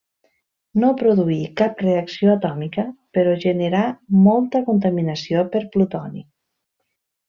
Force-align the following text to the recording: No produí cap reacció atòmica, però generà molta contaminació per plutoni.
No 0.83 0.87
produí 1.01 1.37
cap 1.61 1.83
reacció 1.85 2.33
atòmica, 2.37 2.87
però 3.19 3.37
generà 3.47 3.85
molta 4.27 4.67
contaminació 4.73 5.49
per 5.57 5.67
plutoni. 5.79 6.31